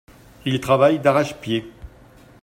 [0.47, 1.71] Il travaille d’arrache-pied.